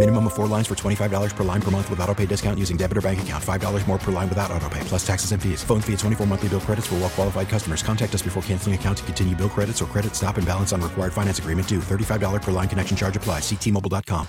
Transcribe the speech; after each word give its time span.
Minimum 0.00 0.28
of 0.28 0.32
four 0.32 0.46
lines 0.46 0.66
for 0.66 0.74
$25 0.74 1.36
per 1.36 1.44
line 1.44 1.60
per 1.60 1.70
month 1.70 1.90
with 1.90 2.00
auto 2.00 2.14
pay 2.14 2.24
discount 2.24 2.58
using 2.58 2.78
debit 2.78 2.96
or 2.96 3.02
bank 3.02 3.20
account. 3.20 3.44
$5 3.44 3.86
more 3.86 3.98
per 3.98 4.10
line 4.10 4.30
without 4.30 4.50
auto 4.50 4.66
pay, 4.70 4.80
plus 4.84 5.06
taxes 5.06 5.32
and 5.32 5.42
fees. 5.42 5.62
Phone 5.62 5.82
fee 5.82 5.92
at 5.92 5.98
24 5.98 6.26
monthly 6.26 6.48
bill 6.48 6.60
credits 6.60 6.86
for 6.86 6.94
well 6.94 7.10
qualified 7.10 7.50
customers. 7.50 7.82
Contact 7.82 8.14
us 8.14 8.22
before 8.22 8.42
canceling 8.44 8.74
account 8.74 8.96
to 8.96 9.04
continue 9.04 9.36
bill 9.36 9.50
credits 9.50 9.82
or 9.82 9.84
credit 9.84 10.16
stop 10.16 10.38
and 10.38 10.46
balance 10.46 10.72
on 10.72 10.80
required 10.80 11.12
finance 11.12 11.38
agreement 11.38 11.68
due. 11.68 11.80
$35 11.80 12.40
per 12.40 12.50
line 12.50 12.66
connection 12.66 12.96
charge 12.96 13.14
applies. 13.14 13.42
Ctmobile.com. 13.42 14.26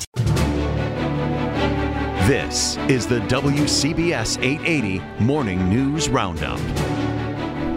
This 2.28 2.76
is 2.90 3.08
the 3.08 3.22
WCBS 3.22 4.44
880 4.44 5.24
Morning 5.24 5.70
News 5.70 6.10
Roundup. 6.10 6.60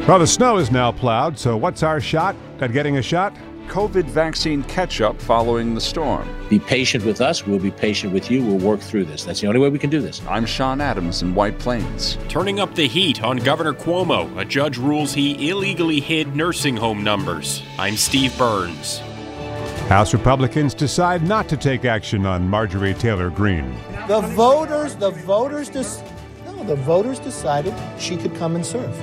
Well, 0.09 0.19
the 0.19 0.27
snow 0.27 0.57
is 0.57 0.73
now 0.73 0.91
plowed, 0.91 1.39
so 1.39 1.57
what's 1.57 1.85
our 1.85 2.01
shot 2.01 2.35
at 2.59 2.73
getting 2.73 2.97
a 2.97 3.03
shot? 3.03 3.37
COVID 3.69 4.05
vaccine 4.05 4.63
catch 4.65 5.01
up 5.01 5.21
following 5.21 5.75
the 5.75 5.81
storm. 5.81 6.29
Be 6.49 6.59
patient 6.59 7.05
with 7.05 7.21
us. 7.21 7.47
We'll 7.47 7.59
be 7.59 7.71
patient 7.71 8.13
with 8.13 8.31
you. 8.31 8.45
We'll 8.45 8.59
work 8.59 8.81
through 8.81 9.07
this. 9.07 9.25
That's 9.25 9.41
the 9.41 9.47
only 9.47 9.61
way 9.61 9.69
we 9.69 9.79
can 9.79 9.91
do 9.91 10.01
this. 10.01 10.23
I'm 10.29 10.47
Sean 10.47 10.81
Adams 10.81 11.23
in 11.23 11.35
White 11.35 11.59
Plains. 11.59 12.19
Turning 12.29 12.61
up 12.61 12.75
the 12.75 12.87
heat 12.87 13.23
on 13.23 13.39
Governor 13.39 13.73
Cuomo. 13.73 14.37
A 14.39 14.45
judge 14.45 14.79
rules 14.79 15.13
he 15.15 15.51
illegally 15.51 16.01
hid 16.01 16.37
nursing 16.37 16.77
home 16.77 17.03
numbers. 17.03 17.63
I'm 17.79 17.97
Steve 17.97 18.37
Burns. 18.39 18.99
House 19.89 20.15
Republicans 20.15 20.73
decide 20.73 21.23
not 21.23 21.49
to 21.49 21.57
take 21.57 21.85
action 21.85 22.25
on 22.25 22.49
Marjorie 22.49 22.95
Taylor 22.95 23.29
Greene. 23.31 23.75
The 24.09 24.21
voters, 24.21 24.95
the 24.97 25.11
voters, 25.11 25.69
des- 25.69 26.03
no, 26.47 26.65
the 26.65 26.77
voters 26.77 27.19
decided 27.19 27.75
she 27.99 28.17
could 28.17 28.35
come 28.37 28.57
and 28.57 28.65
serve. 28.65 28.99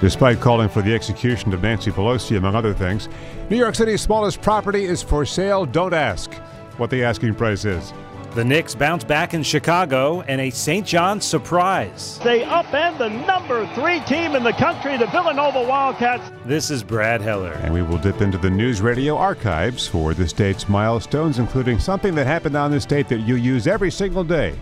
Despite 0.00 0.40
calling 0.40 0.68
for 0.68 0.80
the 0.80 0.94
execution 0.94 1.52
of 1.52 1.60
Nancy 1.60 1.90
Pelosi, 1.90 2.36
among 2.36 2.54
other 2.54 2.72
things, 2.72 3.08
New 3.50 3.56
York 3.56 3.74
City's 3.74 4.00
smallest 4.00 4.40
property 4.40 4.84
is 4.84 5.02
for 5.02 5.26
sale. 5.26 5.66
Don't 5.66 5.92
ask 5.92 6.32
what 6.76 6.88
the 6.88 7.02
asking 7.02 7.34
price 7.34 7.64
is. 7.64 7.92
The 8.34 8.44
Knicks 8.44 8.76
bounce 8.76 9.02
back 9.02 9.34
in 9.34 9.42
Chicago 9.42 10.20
and 10.28 10.40
a 10.40 10.50
St. 10.50 10.86
John's 10.86 11.24
surprise. 11.24 12.20
They 12.22 12.42
upend 12.42 12.98
the 12.98 13.08
number 13.08 13.66
three 13.74 13.98
team 14.00 14.36
in 14.36 14.44
the 14.44 14.52
country, 14.52 14.96
the 14.96 15.06
Villanova 15.06 15.62
Wildcats. 15.62 16.30
This 16.44 16.70
is 16.70 16.84
Brad 16.84 17.20
Heller. 17.20 17.54
And 17.54 17.74
we 17.74 17.82
will 17.82 17.98
dip 17.98 18.20
into 18.20 18.38
the 18.38 18.50
news 18.50 18.80
radio 18.80 19.16
archives 19.16 19.88
for 19.88 20.14
this 20.14 20.32
date's 20.32 20.68
milestones, 20.68 21.40
including 21.40 21.80
something 21.80 22.14
that 22.14 22.26
happened 22.26 22.56
on 22.56 22.70
this 22.70 22.86
date 22.86 23.08
that 23.08 23.20
you 23.20 23.34
use 23.34 23.66
every 23.66 23.90
single 23.90 24.22
day, 24.22 24.54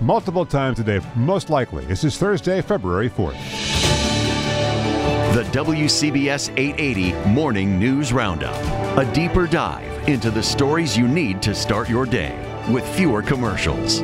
multiple 0.00 0.46
times 0.46 0.78
a 0.78 0.84
day, 0.84 1.00
most 1.16 1.50
likely. 1.50 1.84
This 1.86 2.04
is 2.04 2.16
Thursday, 2.16 2.62
February 2.62 3.10
4th. 3.10 4.15
The 5.36 5.42
WCBS 5.42 6.48
880 6.56 7.12
Morning 7.28 7.78
News 7.78 8.10
Roundup. 8.10 8.56
A 8.96 9.04
deeper 9.12 9.46
dive 9.46 10.08
into 10.08 10.30
the 10.30 10.42
stories 10.42 10.96
you 10.96 11.06
need 11.06 11.42
to 11.42 11.54
start 11.54 11.90
your 11.90 12.06
day 12.06 12.34
with 12.70 12.88
fewer 12.96 13.20
commercials. 13.20 14.00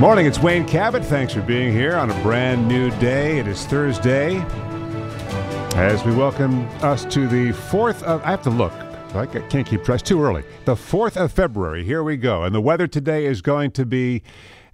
Morning, 0.00 0.26
it's 0.26 0.40
Wayne 0.40 0.66
Cabot. 0.66 1.04
Thanks 1.04 1.34
for 1.34 1.40
being 1.42 1.72
here 1.72 1.94
on 1.94 2.10
a 2.10 2.22
brand 2.24 2.66
new 2.66 2.90
day. 2.98 3.38
It 3.38 3.46
is 3.46 3.64
Thursday. 3.64 4.38
As 5.76 6.04
we 6.04 6.12
welcome 6.16 6.66
us 6.82 7.04
to 7.14 7.28
the 7.28 7.52
4th 7.52 8.02
of, 8.02 8.24
I 8.24 8.32
have 8.32 8.42
to 8.42 8.50
look. 8.50 8.72
I 9.14 9.26
can't 9.26 9.64
keep 9.64 9.84
track. 9.84 10.02
Too 10.02 10.20
early. 10.20 10.42
The 10.64 10.74
4th 10.74 11.16
of 11.16 11.30
February. 11.30 11.84
Here 11.84 12.02
we 12.02 12.16
go. 12.16 12.42
And 12.42 12.52
the 12.52 12.60
weather 12.60 12.88
today 12.88 13.24
is 13.24 13.40
going 13.40 13.70
to 13.70 13.86
be 13.86 14.24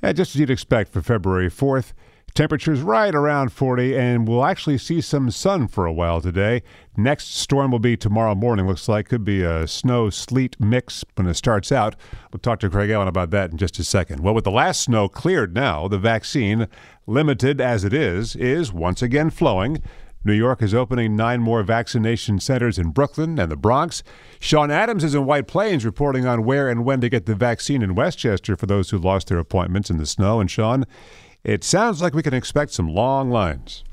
eh, 0.02 0.14
just 0.14 0.34
as 0.34 0.40
you'd 0.40 0.48
expect 0.48 0.90
for 0.90 1.02
February 1.02 1.50
4th. 1.50 1.92
Temperatures 2.34 2.82
right 2.82 3.14
around 3.14 3.52
40, 3.52 3.96
and 3.96 4.28
we'll 4.28 4.44
actually 4.44 4.78
see 4.78 5.00
some 5.00 5.30
sun 5.30 5.66
for 5.66 5.86
a 5.86 5.92
while 5.92 6.20
today. 6.20 6.62
Next 6.96 7.34
storm 7.34 7.72
will 7.72 7.80
be 7.80 7.96
tomorrow 7.96 8.34
morning, 8.36 8.66
looks 8.68 8.88
like. 8.88 9.08
Could 9.08 9.24
be 9.24 9.42
a 9.42 9.66
snow 9.66 10.08
sleet 10.08 10.54
mix 10.60 11.04
when 11.16 11.26
it 11.26 11.34
starts 11.34 11.72
out. 11.72 11.96
We'll 12.32 12.38
talk 12.38 12.60
to 12.60 12.70
Craig 12.70 12.90
Allen 12.90 13.08
about 13.08 13.30
that 13.30 13.50
in 13.50 13.56
just 13.56 13.78
a 13.80 13.84
second. 13.84 14.20
Well, 14.20 14.34
with 14.34 14.44
the 14.44 14.52
last 14.52 14.82
snow 14.82 15.08
cleared 15.08 15.54
now, 15.54 15.88
the 15.88 15.98
vaccine, 15.98 16.68
limited 17.06 17.60
as 17.60 17.82
it 17.82 17.92
is, 17.92 18.36
is 18.36 18.72
once 18.72 19.02
again 19.02 19.30
flowing. 19.30 19.82
New 20.24 20.34
York 20.34 20.62
is 20.62 20.74
opening 20.74 21.16
nine 21.16 21.40
more 21.40 21.62
vaccination 21.62 22.40
centers 22.40 22.78
in 22.78 22.90
Brooklyn 22.90 23.38
and 23.38 23.50
the 23.50 23.56
Bronx. 23.56 24.02
Sean 24.40 24.70
Adams 24.70 25.04
is 25.04 25.14
in 25.14 25.24
White 25.24 25.46
Plains 25.46 25.84
reporting 25.84 26.26
on 26.26 26.44
where 26.44 26.68
and 26.68 26.84
when 26.84 27.00
to 27.00 27.08
get 27.08 27.26
the 27.26 27.34
vaccine 27.34 27.82
in 27.82 27.94
Westchester 27.94 28.56
for 28.56 28.66
those 28.66 28.90
who 28.90 28.98
lost 28.98 29.28
their 29.28 29.38
appointments 29.38 29.90
in 29.90 29.96
the 29.96 30.06
snow. 30.06 30.40
And 30.40 30.50
Sean, 30.50 30.84
it 31.44 31.64
sounds 31.64 32.02
like 32.02 32.14
we 32.14 32.22
can 32.22 32.34
expect 32.34 32.72
some 32.72 32.88
long 32.88 33.30
lines. 33.30 33.84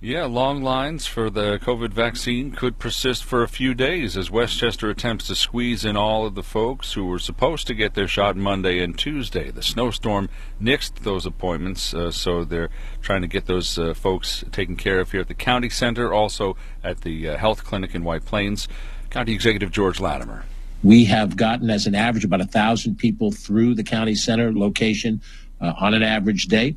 Yeah, 0.00 0.26
long 0.26 0.62
lines 0.62 1.06
for 1.06 1.28
the 1.28 1.58
COVID 1.58 1.92
vaccine 1.92 2.52
could 2.52 2.78
persist 2.78 3.24
for 3.24 3.42
a 3.42 3.48
few 3.48 3.74
days 3.74 4.16
as 4.16 4.30
Westchester 4.30 4.88
attempts 4.90 5.26
to 5.26 5.34
squeeze 5.34 5.84
in 5.84 5.96
all 5.96 6.24
of 6.24 6.36
the 6.36 6.42
folks 6.44 6.92
who 6.92 7.06
were 7.06 7.18
supposed 7.18 7.66
to 7.66 7.74
get 7.74 7.94
their 7.94 8.06
shot 8.06 8.36
Monday 8.36 8.78
and 8.78 8.96
Tuesday. 8.96 9.50
The 9.50 9.60
snowstorm 9.60 10.28
nixed 10.62 11.00
those 11.00 11.26
appointments, 11.26 11.92
uh, 11.92 12.12
so 12.12 12.44
they're 12.44 12.70
trying 13.02 13.22
to 13.22 13.26
get 13.26 13.46
those 13.46 13.76
uh, 13.76 13.92
folks 13.92 14.44
taken 14.52 14.76
care 14.76 15.00
of 15.00 15.10
here 15.10 15.22
at 15.22 15.26
the 15.26 15.34
county 15.34 15.68
center, 15.68 16.12
also 16.12 16.56
at 16.84 17.00
the 17.00 17.30
uh, 17.30 17.36
health 17.36 17.64
clinic 17.64 17.92
in 17.92 18.04
White 18.04 18.24
Plains. 18.24 18.68
County 19.10 19.34
Executive 19.34 19.72
George 19.72 19.98
Latimer. 19.98 20.44
We 20.84 21.06
have 21.06 21.36
gotten, 21.36 21.70
as 21.70 21.88
an 21.88 21.96
average, 21.96 22.24
about 22.24 22.40
a 22.40 22.46
thousand 22.46 22.98
people 22.98 23.32
through 23.32 23.74
the 23.74 23.82
county 23.82 24.14
center 24.14 24.52
location 24.52 25.22
uh, 25.60 25.72
on 25.78 25.94
an 25.94 26.02
average 26.02 26.46
day. 26.46 26.76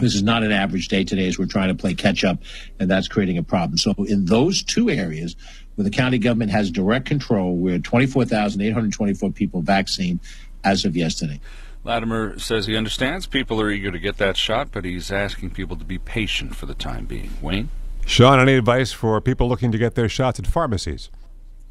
This 0.00 0.14
is 0.14 0.22
not 0.22 0.44
an 0.44 0.52
average 0.52 0.88
day 0.88 1.04
today 1.04 1.26
as 1.26 1.38
we're 1.38 1.46
trying 1.46 1.68
to 1.68 1.74
play 1.74 1.94
catch 1.94 2.22
up, 2.24 2.38
and 2.78 2.90
that's 2.90 3.08
creating 3.08 3.38
a 3.38 3.42
problem. 3.42 3.78
So, 3.78 3.94
in 3.98 4.26
those 4.26 4.62
two 4.62 4.90
areas 4.90 5.34
where 5.74 5.84
the 5.84 5.90
county 5.90 6.18
government 6.18 6.52
has 6.52 6.70
direct 6.70 7.06
control, 7.06 7.56
we're 7.56 7.78
24,824 7.78 9.30
people 9.32 9.62
vaccinated 9.62 10.20
as 10.62 10.84
of 10.84 10.96
yesterday. 10.96 11.40
Latimer 11.84 12.38
says 12.38 12.66
he 12.66 12.76
understands 12.76 13.26
people 13.26 13.60
are 13.60 13.70
eager 13.70 13.90
to 13.90 13.98
get 13.98 14.18
that 14.18 14.36
shot, 14.36 14.68
but 14.72 14.84
he's 14.84 15.10
asking 15.10 15.50
people 15.50 15.76
to 15.76 15.84
be 15.84 15.98
patient 15.98 16.54
for 16.54 16.66
the 16.66 16.74
time 16.74 17.06
being. 17.06 17.30
Wayne? 17.40 17.70
Sean, 18.06 18.40
any 18.40 18.54
advice 18.54 18.92
for 18.92 19.20
people 19.20 19.48
looking 19.48 19.72
to 19.72 19.78
get 19.78 19.94
their 19.94 20.08
shots 20.08 20.38
at 20.38 20.46
pharmacies? 20.46 21.10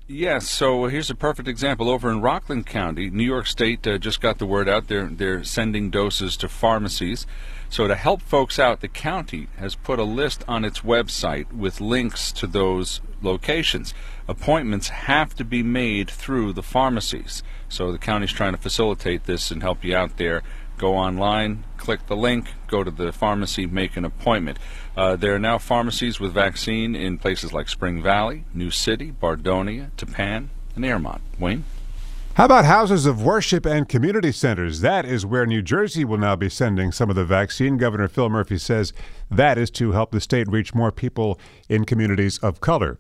Yes, 0.10 0.48
so 0.48 0.86
here's 0.86 1.10
a 1.10 1.16
perfect 1.16 1.50
example. 1.50 1.90
Over 1.90 2.10
in 2.10 2.22
Rockland 2.22 2.66
County, 2.66 3.10
New 3.10 3.26
York 3.26 3.46
State 3.46 3.86
uh, 3.86 3.98
just 3.98 4.22
got 4.22 4.38
the 4.38 4.46
word 4.46 4.70
out. 4.70 4.88
They're, 4.88 5.08
they're 5.08 5.44
sending 5.44 5.90
doses 5.90 6.38
to 6.38 6.48
pharmacies. 6.48 7.28
So, 7.70 7.90
to 7.90 7.96
help 7.96 8.22
folks 8.22 8.58
out, 8.58 8.80
the 8.80 8.88
county 8.88 9.50
has 9.58 9.76
put 9.76 10.00
a 10.00 10.06
list 10.06 10.46
on 10.48 10.64
its 10.64 10.80
website 10.80 11.52
with 11.52 11.82
links 11.82 12.32
to 12.34 12.48
those 12.48 13.02
locations. 13.22 13.94
Appointments 14.30 14.88
have 14.88 15.36
to 15.36 15.44
be 15.44 15.62
made 15.62 16.10
through 16.10 16.54
the 16.54 16.64
pharmacies. 16.64 17.44
So, 17.68 17.92
the 17.92 17.98
county's 17.98 18.32
trying 18.32 18.54
to 18.54 18.62
facilitate 18.62 19.26
this 19.26 19.52
and 19.52 19.62
help 19.62 19.84
you 19.84 19.94
out 19.94 20.16
there. 20.16 20.42
Go 20.78 20.96
online, 20.96 21.64
click 21.78 22.06
the 22.06 22.16
link, 22.16 22.54
go 22.68 22.84
to 22.84 22.92
the 22.92 23.12
pharmacy, 23.12 23.66
make 23.66 23.98
an 23.98 24.06
appointment. 24.06 24.60
Uh, 24.96 25.16
there 25.16 25.34
are 25.34 25.40
now 25.40 25.58
pharmacies 25.58 26.20
with 26.20 26.34
vaccine 26.34 26.96
in 26.96 27.18
places 27.18 27.52
like 27.52 27.68
Spring 27.68 28.02
Valley, 28.02 28.44
New 28.54 28.70
City, 28.70 29.12
Bardonia, 29.12 29.90
Tappan, 29.98 30.52
and 30.76 30.86
Airmont. 30.86 31.22
Wayne? 31.40 31.66
How 32.36 32.46
about 32.46 32.66
houses 32.66 33.08
of 33.08 33.24
worship 33.24 33.66
and 33.66 33.90
community 33.90 34.32
centers? 34.32 34.82
That 34.82 35.06
is 35.06 35.26
where 35.26 35.48
New 35.48 35.64
Jersey 35.64 36.06
will 36.06 36.20
now 36.20 36.36
be 36.36 36.50
sending 36.50 36.92
some 36.92 37.10
of 37.10 37.16
the 37.16 37.26
vaccine. 37.26 37.78
Governor 37.78 38.08
Phil 38.08 38.30
Murphy 38.30 38.60
says 38.60 38.94
that 39.32 39.58
is 39.58 39.72
to 39.72 39.94
help 39.94 40.12
the 40.12 40.22
state 40.22 40.48
reach 40.48 40.76
more 40.76 40.92
people 40.92 41.40
in 41.68 41.86
communities 41.86 42.38
of 42.38 42.62
color. 42.62 43.00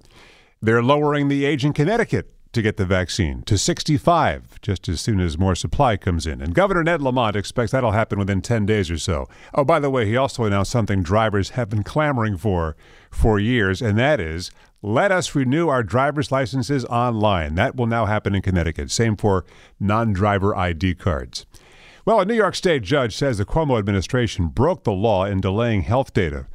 They're 0.59 0.81
lowering 0.81 1.27
the 1.27 1.45
age 1.45 1.63
in 1.63 1.73
Connecticut 1.73 2.33
to 2.57 2.61
get 2.63 2.77
the 2.77 2.85
vaccine 2.85 3.43
to 3.43 3.55
65 3.57 4.59
just 4.61 4.89
as 4.89 4.99
soon 4.99 5.19
as 5.19 5.37
more 5.37 5.53
supply 5.53 5.95
comes 5.95 6.25
in. 6.25 6.41
And 6.41 6.55
Governor 6.55 6.83
Ned 6.83 7.03
Lamont 7.03 7.35
expects 7.35 7.71
that'll 7.71 7.91
happen 7.91 8.17
within 8.17 8.41
10 8.41 8.65
days 8.65 8.89
or 8.89 8.97
so. 8.97 9.29
Oh, 9.53 9.63
by 9.63 9.79
the 9.79 9.91
way, 9.91 10.07
he 10.07 10.17
also 10.17 10.43
announced 10.43 10.71
something 10.71 11.03
drivers 11.03 11.51
have 11.51 11.69
been 11.69 11.83
clamoring 11.83 12.35
for 12.35 12.75
for 13.11 13.39
years, 13.39 13.81
and 13.81 13.97
that 13.97 14.19
is 14.19 14.49
let 14.81 15.11
us 15.11 15.35
renew 15.35 15.67
our 15.67 15.83
driver's 15.83 16.31
licenses 16.31 16.83
online. 16.85 17.55
That 17.55 17.75
will 17.75 17.85
now 17.85 18.05
happen 18.05 18.33
in 18.33 18.41
Connecticut. 18.41 18.89
Same 18.89 19.15
for 19.15 19.45
non 19.79 20.11
driver 20.11 20.55
ID 20.55 20.95
cards. 20.95 21.45
Well, 22.05 22.21
a 22.21 22.25
New 22.25 22.33
York 22.33 22.55
State 22.55 22.81
judge 22.81 23.15
says 23.15 23.37
the 23.37 23.45
Cuomo 23.45 23.77
administration 23.77 24.47
broke 24.47 24.83
the 24.83 24.93
law 24.93 25.25
in 25.25 25.41
delaying 25.41 25.83
health 25.83 26.13
data 26.13 26.47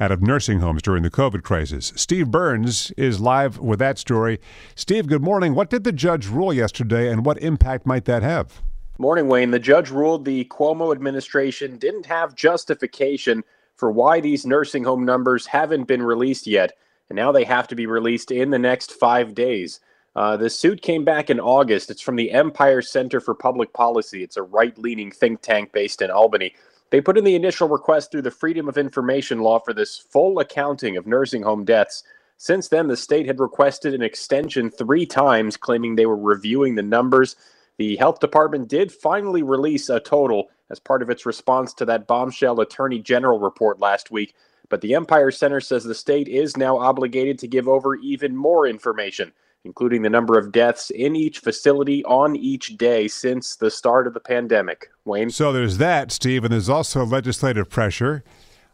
out 0.00 0.10
of 0.10 0.22
nursing 0.22 0.60
homes 0.60 0.80
during 0.80 1.02
the 1.02 1.10
COVID 1.10 1.42
crisis. 1.42 1.92
Steve 1.94 2.30
Burns 2.30 2.90
is 2.92 3.20
live 3.20 3.58
with 3.58 3.78
that 3.80 3.98
story. 3.98 4.40
Steve, 4.74 5.06
good 5.06 5.22
morning. 5.22 5.54
What 5.54 5.68
did 5.68 5.84
the 5.84 5.92
judge 5.92 6.26
rule 6.26 6.52
yesterday 6.52 7.12
and 7.12 7.24
what 7.24 7.38
impact 7.38 7.86
might 7.86 8.06
that 8.06 8.22
have? 8.22 8.62
Morning, 8.98 9.28
Wayne. 9.28 9.50
The 9.50 9.58
judge 9.58 9.90
ruled 9.90 10.24
the 10.24 10.44
Cuomo 10.46 10.92
administration 10.92 11.76
didn't 11.76 12.06
have 12.06 12.34
justification 12.34 13.44
for 13.76 13.90
why 13.90 14.20
these 14.20 14.44
nursing 14.44 14.84
home 14.84 15.04
numbers 15.04 15.46
haven't 15.46 15.84
been 15.84 16.02
released 16.02 16.46
yet, 16.46 16.72
and 17.08 17.16
now 17.16 17.32
they 17.32 17.44
have 17.44 17.68
to 17.68 17.74
be 17.74 17.86
released 17.86 18.30
in 18.30 18.50
the 18.50 18.58
next 18.58 18.92
five 18.92 19.34
days. 19.34 19.80
Uh, 20.16 20.36
the 20.36 20.50
suit 20.50 20.82
came 20.82 21.04
back 21.04 21.30
in 21.30 21.40
August. 21.40 21.90
It's 21.90 22.02
from 22.02 22.16
the 22.16 22.32
Empire 22.32 22.82
Center 22.82 23.20
for 23.20 23.34
Public 23.34 23.72
Policy. 23.72 24.22
It's 24.22 24.36
a 24.36 24.42
right 24.42 24.76
leaning 24.76 25.10
think 25.10 25.40
tank 25.40 25.72
based 25.72 26.02
in 26.02 26.10
Albany. 26.10 26.54
They 26.90 27.00
put 27.00 27.16
in 27.16 27.24
the 27.24 27.36
initial 27.36 27.68
request 27.68 28.10
through 28.10 28.22
the 28.22 28.30
Freedom 28.30 28.68
of 28.68 28.76
Information 28.76 29.40
law 29.40 29.60
for 29.60 29.72
this 29.72 29.96
full 29.96 30.40
accounting 30.40 30.96
of 30.96 31.06
nursing 31.06 31.42
home 31.42 31.64
deaths. 31.64 32.02
Since 32.36 32.68
then, 32.68 32.88
the 32.88 32.96
state 32.96 33.26
had 33.26 33.38
requested 33.38 33.94
an 33.94 34.02
extension 34.02 34.70
three 34.70 35.06
times, 35.06 35.56
claiming 35.56 35.94
they 35.94 36.06
were 36.06 36.16
reviewing 36.16 36.74
the 36.74 36.82
numbers. 36.82 37.36
The 37.76 37.96
health 37.96 38.18
department 38.18 38.68
did 38.68 38.90
finally 38.90 39.42
release 39.42 39.88
a 39.88 40.00
total 40.00 40.50
as 40.68 40.80
part 40.80 41.02
of 41.02 41.10
its 41.10 41.26
response 41.26 41.74
to 41.74 41.84
that 41.84 42.06
bombshell 42.06 42.60
attorney 42.60 42.98
general 42.98 43.38
report 43.38 43.78
last 43.78 44.10
week. 44.10 44.34
But 44.68 44.80
the 44.80 44.94
Empire 44.94 45.30
Center 45.30 45.60
says 45.60 45.84
the 45.84 45.94
state 45.94 46.28
is 46.28 46.56
now 46.56 46.78
obligated 46.78 47.38
to 47.40 47.48
give 47.48 47.68
over 47.68 47.96
even 47.96 48.36
more 48.36 48.66
information 48.66 49.32
including 49.64 50.02
the 50.02 50.10
number 50.10 50.38
of 50.38 50.52
deaths 50.52 50.90
in 50.90 51.14
each 51.14 51.38
facility 51.40 52.04
on 52.04 52.34
each 52.36 52.76
day 52.78 53.06
since 53.08 53.56
the 53.56 53.70
start 53.70 54.06
of 54.06 54.14
the 54.14 54.20
pandemic. 54.20 54.90
Wayne? 55.04 55.30
So 55.30 55.52
there's 55.52 55.78
that, 55.78 56.12
Steve, 56.12 56.44
and 56.44 56.52
there's 56.52 56.68
also 56.68 57.04
legislative 57.04 57.68
pressure 57.68 58.24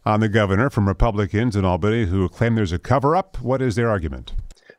on 0.05 0.21
the 0.21 0.29
governor 0.29 0.71
from 0.71 0.87
Republicans 0.87 1.57
in 1.57 1.65
Albany 1.65 2.07
who 2.07 2.29
claim 2.29 2.55
there's 2.55 2.73
a 2.73 2.79
cover 2.79 3.17
up. 3.17 3.41
What 3.41 3.61
is 3.61 3.75
their 3.75 3.91
argument? 3.91 4.33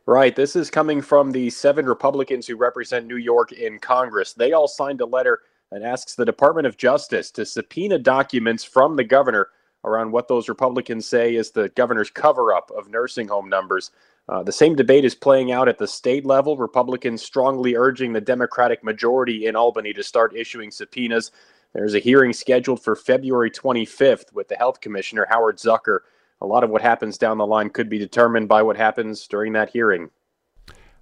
Right. 0.06 0.34
This 0.34 0.56
is 0.56 0.70
coming 0.70 1.02
from 1.02 1.34
the 1.34 1.50
seven 1.50 1.86
Republicans 1.86 2.48
who 2.48 2.56
represent 2.56 3.08
New 3.08 3.18
York 3.18 3.52
in 3.52 3.78
Congress. 3.78 4.32
They 4.32 4.54
all 4.54 4.70
signed 4.70 5.02
a 5.02 5.06
letter 5.06 5.42
that 5.70 5.82
asks 5.82 6.16
the 6.16 6.24
Department 6.24 6.66
of 6.66 6.78
Justice 6.78 7.30
to 7.32 7.46
subpoena 7.46 8.00
documents 8.00 8.64
from 8.64 8.96
the 8.96 9.04
governor 9.04 9.50
around 9.84 10.14
what 10.14 10.30
those 10.30 10.48
Republicans 10.48 11.06
say 11.06 11.36
is 11.36 11.52
the 11.52 11.68
governor's 11.70 12.10
cover 12.10 12.54
up 12.54 12.72
of 12.72 12.90
nursing 12.90 13.28
home 13.28 13.50
numbers. 13.50 13.92
Uh, 14.30 14.44
the 14.44 14.52
same 14.52 14.76
debate 14.76 15.06
is 15.06 15.16
playing 15.16 15.52
out 15.52 15.70
at 15.70 15.78
the 15.78 15.88
state 15.88 16.26
level. 16.26 16.58
Republicans 16.58 17.22
strongly 17.22 17.76
urging 17.76 18.12
the 18.12 18.22
Democratic 18.22 18.84
majority 18.84 19.46
in 19.46 19.56
Albany 19.56 19.94
to 19.94 20.04
start 20.04 20.36
issuing 20.36 20.70
subpoenas. 20.70 21.32
There's 21.74 21.96
a 21.96 22.00
hearing 22.00 22.34
scheduled 22.34 22.84
for 22.84 22.96
February 22.96 23.52
25th 23.52 24.34
with 24.34 24.48
the 24.48 24.56
health 24.56 24.82
commissioner, 24.82 25.28
Howard 25.30 25.58
Zucker. 25.58 26.00
A 26.42 26.46
lot 26.46 26.64
of 26.64 26.70
what 26.70 26.82
happens 26.82 27.18
down 27.18 27.38
the 27.38 27.46
line 27.46 27.70
could 27.70 27.90
be 27.90 27.98
determined 27.98 28.48
by 28.48 28.62
what 28.64 28.78
happens 28.78 29.28
during 29.28 29.54
that 29.54 29.70
hearing. 29.70 30.10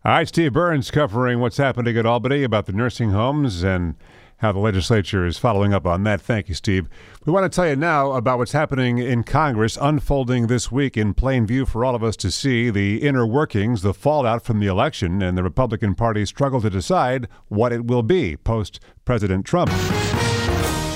All 0.05 0.11
right, 0.11 0.27
Steve 0.27 0.53
Burns 0.53 0.91
covering 0.91 1.39
what's 1.39 1.57
happening 1.57 1.97
at 1.97 2.05
Albany 2.05 2.43
about 2.43 2.67
the 2.67 2.73
nursing 2.73 3.09
homes 3.09 3.63
and 3.63 3.95
how 4.37 4.51
the 4.51 4.59
legislature 4.59 5.25
is 5.25 5.37
following 5.37 5.73
up 5.73 5.85
on 5.85 6.03
that. 6.03 6.21
Thank 6.21 6.49
you, 6.49 6.55
Steve. 6.55 6.87
We 7.25 7.31
want 7.33 7.51
to 7.51 7.55
tell 7.55 7.67
you 7.67 7.75
now 7.75 8.11
about 8.13 8.37
what's 8.37 8.51
happening 8.51 8.97
in 8.97 9.23
Congress, 9.23 9.77
unfolding 9.79 10.47
this 10.47 10.71
week 10.71 10.97
in 10.97 11.13
plain 11.13 11.45
view 11.45 11.65
for 11.65 11.85
all 11.85 11.95
of 11.95 12.03
us 12.03 12.15
to 12.17 12.31
see 12.31 12.69
the 12.69 13.01
inner 13.01 13.25
workings, 13.25 13.81
the 13.81 13.93
fallout 13.93 14.43
from 14.43 14.59
the 14.59 14.67
election, 14.67 15.21
and 15.21 15.37
the 15.37 15.43
Republican 15.43 15.95
Party's 15.95 16.29
struggle 16.29 16.61
to 16.61 16.69
decide 16.69 17.27
what 17.47 17.71
it 17.71 17.85
will 17.85 18.03
be 18.03 18.35
post 18.37 18.79
President 19.05 19.45
Trump. 19.45 19.71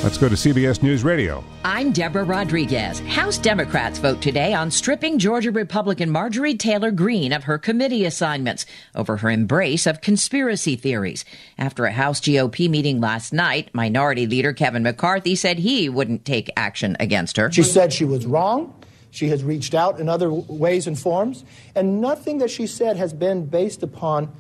Let's 0.01 0.18
go 0.18 0.30
to 0.30 0.36
CBS 0.36 0.81
News 0.81 1.04
Radio. 1.04 1.44
I'm 1.66 1.92
Deborah 1.92 2.24
Rodriguez. 2.24 3.01
House 3.01 3.38
Democrats 3.38 4.00
vote 4.00 4.22
today 4.22 4.54
on 4.54 4.72
stripping 4.72 5.19
Georgia 5.19 5.51
Republican 5.51 6.10
Marjorie 6.10 6.56
Taylor 6.56 6.90
Greene 6.90 7.34
of 7.34 7.44
her 7.44 7.57
committee 7.57 8.06
assignments 8.06 8.66
over 8.96 9.18
her 9.18 9.30
embrace 9.30 9.86
of 9.86 10.00
conspiracy 10.00 10.78
theories. 10.78 11.25
After 11.57 11.84
a 11.84 11.92
House 11.92 12.22
GOP 12.22 12.69
meeting 12.69 13.01
last 13.01 13.34
night, 13.34 13.72
Minority 13.74 14.25
Leader 14.25 14.54
Kevin 14.54 14.84
McCarthy 14.84 15.36
said 15.36 15.60
he 15.60 15.90
wouldn't 15.90 16.24
take 16.24 16.50
action 16.56 16.95
against 16.98 17.36
her. 17.36 17.52
She 17.52 17.62
said 17.63 17.92
she 17.92 18.06
was 18.06 18.25
wrong. 18.25 18.74
She 19.12 19.28
has 19.28 19.44
reached 19.44 19.74
out 19.74 20.00
in 20.00 20.07
other 20.07 20.31
ways 20.31 20.88
and 20.88 20.98
forms, 20.98 21.44
and 21.75 22.00
nothing 22.00 22.38
that 22.38 22.52
she 22.52 22.68
said 22.68 22.95
has 22.95 23.12
been 23.12 23.48
based 23.48 23.84
upon 23.84 24.31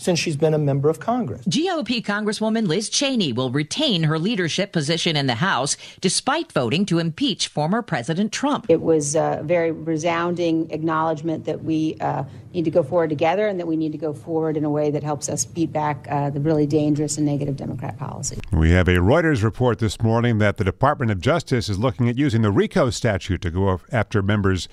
since 0.00 0.18
she's 0.18 0.36
been 0.36 0.54
a 0.54 0.58
member 0.58 0.88
of 0.88 0.98
Congress. 0.98 1.44
GOP 1.46 2.02
Congresswoman 2.02 2.66
Liz 2.66 2.88
Cheney 2.88 3.32
will 3.32 3.50
retain 3.50 4.04
her 4.04 4.18
leadership 4.18 4.72
position 4.72 5.14
in 5.16 5.26
the 5.26 5.34
House 5.36 5.76
despite 6.00 6.50
voting 6.52 6.86
to 6.86 6.98
impeach 6.98 7.48
former 7.48 7.82
President 7.82 8.32
Trump. 8.32 8.66
It 8.68 8.80
was 8.80 9.14
a 9.14 9.40
very 9.44 9.70
resounding 9.70 10.70
acknowledgement 10.70 11.44
that 11.44 11.62
we 11.62 11.96
uh, 12.00 12.24
need 12.54 12.64
to 12.64 12.70
go 12.70 12.82
forward 12.82 13.10
together 13.10 13.46
and 13.46 13.60
that 13.60 13.66
we 13.66 13.76
need 13.76 13.92
to 13.92 13.98
go 13.98 14.12
forward 14.12 14.56
in 14.56 14.64
a 14.64 14.70
way 14.70 14.90
that 14.90 15.02
helps 15.02 15.28
us 15.28 15.44
beat 15.44 15.72
back 15.72 16.06
uh, 16.10 16.30
the 16.30 16.40
really 16.40 16.66
dangerous 16.66 17.16
and 17.18 17.26
negative 17.26 17.56
Democrat 17.56 17.98
policy. 17.98 18.38
We 18.52 18.70
have 18.70 18.88
a 18.88 18.96
Reuters 18.96 19.42
report 19.42 19.78
this 19.78 20.00
morning 20.00 20.38
that 20.38 20.56
the 20.56 20.64
Department 20.64 21.10
of 21.10 21.20
Justice 21.20 21.68
is 21.68 21.78
looking 21.78 22.08
at 22.08 22.16
using 22.16 22.42
the 22.42 22.50
RICO 22.50 22.90
statute 22.90 23.42
to 23.42 23.50
go 23.50 23.80
after 23.92 24.22
members 24.22 24.68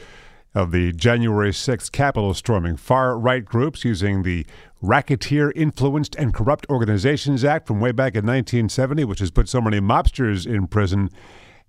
of 0.57 0.71
the 0.71 0.91
January 0.91 1.51
6th 1.51 1.91
Capitol 1.91 2.33
storming. 2.33 2.77
Far 2.77 3.15
right 3.15 3.45
groups 3.45 3.85
using 3.85 4.23
the 4.23 4.43
Racketeer 4.81 5.51
Influenced 5.55 6.15
and 6.15 6.33
Corrupt 6.33 6.65
Organizations 6.67 7.45
Act 7.45 7.67
from 7.67 7.79
way 7.79 7.91
back 7.91 8.15
in 8.15 8.25
1970, 8.25 9.05
which 9.05 9.19
has 9.19 9.29
put 9.29 9.47
so 9.47 9.61
many 9.61 9.79
mobsters 9.79 10.47
in 10.47 10.65
prison 10.65 11.11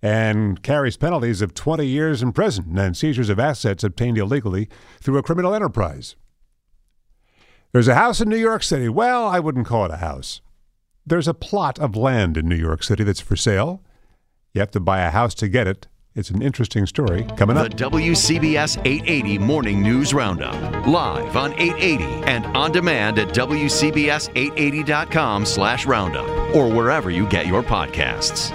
and 0.00 0.62
carries 0.62 0.96
penalties 0.96 1.42
of 1.42 1.52
20 1.52 1.86
years 1.86 2.22
in 2.22 2.32
prison 2.32 2.78
and 2.78 2.96
seizures 2.96 3.28
of 3.28 3.38
assets 3.38 3.84
obtained 3.84 4.16
illegally 4.16 4.70
through 5.02 5.18
a 5.18 5.22
criminal 5.22 5.52
enterprise. 5.52 6.16
There's 7.72 7.88
a 7.88 7.94
house 7.94 8.22
in 8.22 8.30
New 8.30 8.38
York 8.38 8.62
City. 8.62 8.88
Well, 8.88 9.26
I 9.26 9.38
wouldn't 9.38 9.66
call 9.66 9.84
it 9.84 9.90
a 9.90 9.98
house. 9.98 10.40
There's 11.06 11.28
a 11.28 11.34
plot 11.34 11.78
of 11.78 11.94
land 11.94 12.38
in 12.38 12.48
New 12.48 12.56
York 12.56 12.82
City 12.82 13.04
that's 13.04 13.20
for 13.20 13.36
sale. 13.36 13.82
You 14.54 14.60
have 14.60 14.70
to 14.70 14.80
buy 14.80 15.00
a 15.00 15.10
house 15.10 15.34
to 15.34 15.48
get 15.48 15.66
it. 15.66 15.88
It's 16.18 16.30
an 16.30 16.42
interesting 16.42 16.84
story 16.84 17.24
coming 17.36 17.56
up. 17.56 17.70
The 17.70 17.76
WCBS 17.76 18.78
880 18.84 19.38
Morning 19.38 19.80
News 19.80 20.12
Roundup. 20.12 20.52
Live 20.84 21.36
on 21.36 21.52
880 21.52 22.02
and 22.28 22.44
on 22.56 22.72
demand 22.72 23.20
at 23.20 23.28
WCBS880.com 23.28 25.46
slash 25.46 25.86
roundup 25.86 26.26
or 26.56 26.68
wherever 26.68 27.08
you 27.08 27.24
get 27.28 27.46
your 27.46 27.62
podcasts. 27.62 28.50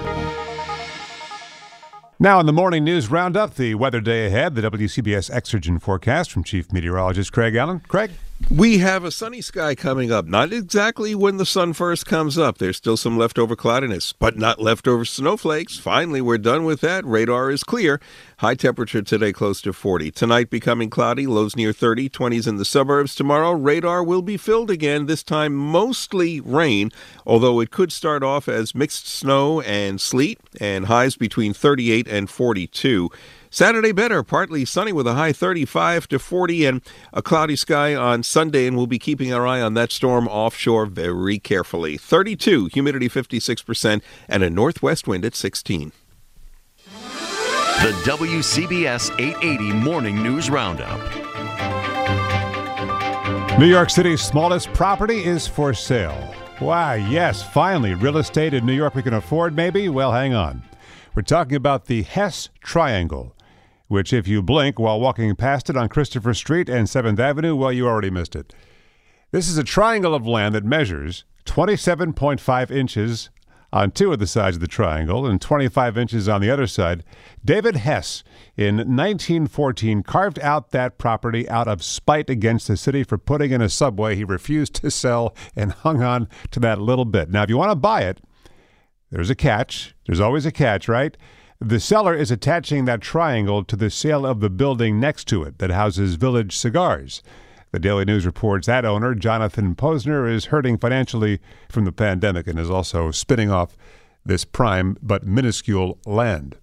Now, 2.20 2.42
in 2.42 2.48
the 2.48 2.54
morning 2.54 2.84
news 2.84 3.10
roundup, 3.10 3.56
the 3.56 3.76
weather 3.76 4.02
day 4.02 4.28
ahead, 4.28 4.56
the 4.56 4.70
WCBS 4.70 5.32
Exergen 5.32 5.82
forecast 5.82 6.34
from 6.34 6.44
Chief 6.44 6.74
Meteorologist 6.74 7.32
Craig 7.32 7.56
Allen. 7.56 7.80
Craig? 7.88 8.12
We 8.50 8.80
have 8.80 9.04
a 9.04 9.12
sunny 9.12 9.42
sky 9.42 9.74
coming 9.74 10.12
up. 10.12 10.26
Not 10.26 10.54
exactly 10.54 11.16
when 11.16 11.38
the 11.38 11.46
sun 11.46 11.74
first 11.74 12.06
comes 12.06 12.38
up. 12.38 12.58
There's 12.58 12.78
still 12.78 12.98
some 12.98 13.18
leftover 13.18 13.56
cloudiness, 13.56 14.14
but 14.14 14.38
not 14.38 14.62
leftover 14.62 15.06
snowflakes. 15.06 15.78
Finally, 15.78 16.22
we're 16.22 16.38
done 16.38 16.64
with 16.64 16.82
that. 16.82 17.06
Radar 17.06 17.50
is 17.50 17.64
clear. 17.64 18.00
High 18.40 18.56
temperature 18.56 19.02
today 19.02 19.32
close 19.32 19.62
to 19.62 19.74
40. 19.74 20.12
Tonight 20.12 20.50
becoming 20.50 20.90
cloudy, 20.90 21.28
lows 21.28 21.56
near 21.56 21.72
30, 21.72 22.10
20s 22.10 22.48
in 22.48 22.58
the 22.58 22.66
suburbs. 22.66 23.13
Tomorrow, 23.13 23.52
radar 23.52 24.04
will 24.04 24.24
be 24.24 24.38
filled 24.38 24.72
again, 24.72 25.06
this 25.06 25.24
time 25.24 25.54
mostly 25.54 26.40
rain, 26.40 26.92
although 27.25 27.60
it 27.60 27.70
could 27.70 27.92
start 27.92 28.24
off 28.24 28.50
as 28.50 28.74
mixed 28.74 29.08
snow 29.08 29.62
and 29.62 30.02
sleet, 30.02 30.40
and 30.60 30.88
highs 30.88 31.16
between 31.16 31.54
38 31.54 32.08
and 32.08 32.30
42. 32.30 33.10
Saturday 33.52 33.92
better, 33.92 34.24
partly 34.24 34.66
sunny 34.66 34.92
with 34.92 35.06
a 35.06 35.13
high 35.13 35.32
35 35.32 36.08
to 36.08 36.18
40 36.18 36.66
and 36.66 36.82
a 37.13 37.22
cloudy 37.22 37.56
sky 37.56 37.94
on 37.94 38.24
Sunday, 38.24 38.66
and 38.66 38.75
we'll 38.75 38.88
be 38.88 38.98
keeping 38.98 39.32
our 39.32 39.46
eye 39.46 39.62
on 39.62 39.75
that 39.75 39.92
storm 39.92 40.28
offshore 40.28 40.88
very 40.88 41.38
carefully. 41.38 41.98
32, 41.98 42.66
humidity 42.74 43.08
56%, 43.08 44.02
and 44.28 44.42
a 44.42 44.50
northwest 44.50 45.08
wind 45.08 45.24
at 45.24 45.36
16. 45.36 45.92
The 47.84 47.92
WCBS 48.10 49.12
880 49.20 49.74
Morning 49.74 50.24
News 50.24 50.50
Roundup. 50.50 51.00
New 53.60 53.66
York 53.66 53.90
City's 53.90 54.22
smallest 54.22 54.72
property 54.72 55.25
is 55.25 55.48
for 55.48 55.74
sale. 55.74 56.34
Why, 56.60 56.96
yes, 56.96 57.44
finally, 57.44 57.94
real 57.94 58.20
estate 58.20 58.54
in 58.54 58.66
New 58.66 58.72
York 58.72 58.96
we 58.96 59.04
can 59.04 59.13
afford, 59.13 59.54
maybe? 59.54 59.90
Well, 59.90 60.13
hang 60.13 60.34
on. 60.34 60.63
We're 61.13 61.24
talking 61.24 61.58
about 61.58 61.88
the 61.88 62.04
Hess 62.04 62.48
Triangle 62.62 63.36
which, 63.90 64.13
if 64.13 64.28
you 64.28 64.42
blink 64.42 64.80
while 64.80 65.00
walking 65.00 65.36
past 65.36 65.70
it 65.70 65.75
on 65.75 65.90
Christopher 65.90 66.34
Street 66.34 66.70
and 66.70 66.88
7th 66.88 67.20
Avenue, 67.20 67.54
well, 67.54 67.72
you 67.72 67.86
already 67.86 68.10
missed 68.10 68.36
it. 68.36 68.56
This 69.32 69.48
is 69.48 69.58
a 69.58 69.63
triangle 69.63 70.16
of 70.16 70.25
land 70.25 70.56
that 70.56 70.63
measures 70.63 71.25
27.5 71.46 72.72
inches 72.72 73.30
on 73.74 73.89
two 73.89 74.13
of 74.13 74.20
the 74.20 74.27
sides 74.27 74.58
of 74.58 74.62
the 74.62 74.68
triangle 74.68 75.25
and 75.25 75.42
25 75.42 75.98
inches 75.98 76.30
on 76.30 76.42
the 76.42 76.50
other 76.50 76.68
side. 76.68 77.03
David 77.44 77.77
Hess 77.77 78.24
in 78.56 78.75
1914 78.75 80.03
carved 80.03 80.39
out 80.39 80.70
that 80.70 81.00
property 81.00 81.50
out 81.50 81.68
of 81.68 81.84
spite 81.84 82.30
against 82.30 82.68
the 82.68 82.77
city 82.77 83.03
for 83.03 83.18
putting 83.18 83.51
in 83.51 83.62
a 83.63 83.70
subway 83.70 84.15
he 84.15 84.24
refused 84.24 84.75
to 84.75 84.92
sell 84.92 85.36
and 85.56 85.72
hung 85.72 86.03
on 86.03 86.30
to 86.51 86.60
that 86.60 86.80
little 86.80 87.03
bit. 87.03 87.32
Now, 87.32 87.42
if 87.42 87.50
you 87.50 87.58
want 87.58 87.72
to 87.72 87.75
buy 87.75 88.03
it, 88.03 88.22
there's 89.10 89.32
a 89.32 89.36
catch. 89.36 89.96
There's 90.06 90.20
always 90.20 90.46
a 90.46 90.51
catch, 90.51 90.88
right? 90.88 91.18
The 91.60 91.80
seller 91.80 92.13
is 92.13 92.30
attaching 92.30 92.86
that 92.86 93.01
triangle 93.01 93.63
to 93.63 93.75
the 93.75 93.89
sale 93.89 94.24
of 94.24 94.39
the 94.39 94.51
building 94.51 95.00
next 95.00 95.27
to 95.30 95.42
it 95.42 95.58
that 95.58 95.72
houses 95.72 96.13
Village 96.13 96.56
Cigars. 96.56 97.24
The 97.74 97.80
Daily 97.80 98.06
News 98.06 98.24
reports 98.24 98.68
that 98.68 98.86
owner, 98.86 99.15
Jonathan 99.15 99.74
Posner, 99.74 100.32
is 100.32 100.46
hurting 100.46 100.77
financially 100.77 101.39
from 101.70 101.86
the 101.86 101.92
pandemic 101.92 102.46
and 102.46 102.60
is 102.60 102.70
also 102.70 103.10
spinning 103.10 103.50
off 103.50 103.75
this 104.24 104.46
prime 104.46 104.96
but 105.01 105.25
minuscule 105.25 105.98
land. 106.06 106.56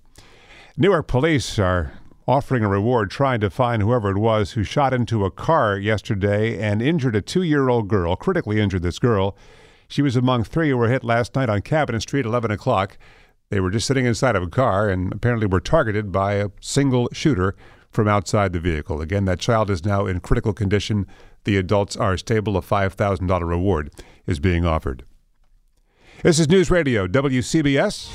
Newark 0.76 1.08
police 1.08 1.58
are 1.58 1.94
offering 2.28 2.62
a 2.62 2.68
reward 2.68 3.10
trying 3.10 3.40
to 3.40 3.50
find 3.50 3.82
whoever 3.82 4.12
it 4.12 4.18
was 4.18 4.52
who 4.52 4.62
shot 4.62 4.94
into 4.94 5.24
a 5.24 5.32
car 5.32 5.76
yesterday 5.76 6.56
and 6.60 6.80
injured 6.80 7.16
a 7.16 7.20
two 7.20 7.42
year 7.42 7.68
old 7.68 7.88
girl, 7.88 8.14
critically 8.14 8.60
injured 8.60 8.82
this 8.82 9.00
girl. 9.00 9.36
She 9.88 10.02
was 10.02 10.14
among 10.14 10.44
three 10.44 10.68
who 10.68 10.76
were 10.76 10.88
hit 10.88 11.02
last 11.02 11.34
night 11.34 11.50
on 11.50 11.62
Cabinet 11.62 12.02
Street, 12.02 12.24
11 12.24 12.52
o'clock. 12.52 12.96
They 13.48 13.58
were 13.58 13.72
just 13.72 13.88
sitting 13.88 14.06
inside 14.06 14.36
of 14.36 14.44
a 14.44 14.48
car 14.48 14.88
and 14.88 15.12
apparently 15.12 15.48
were 15.48 15.58
targeted 15.58 16.12
by 16.12 16.34
a 16.34 16.50
single 16.60 17.08
shooter 17.12 17.56
from 17.90 18.08
outside 18.08 18.52
the 18.52 18.60
vehicle. 18.60 19.00
Again, 19.00 19.24
that 19.24 19.40
child 19.40 19.70
is 19.70 19.84
now 19.84 20.06
in 20.06 20.20
critical 20.20 20.52
condition. 20.52 21.06
The 21.44 21.56
adults 21.56 21.96
are 21.96 22.16
stable. 22.16 22.56
A 22.56 22.62
$5,000 22.62 23.48
reward 23.48 23.92
is 24.26 24.38
being 24.38 24.64
offered. 24.64 25.04
This 26.22 26.38
is 26.38 26.48
News 26.48 26.70
Radio, 26.70 27.06
WCBS. 27.06 28.10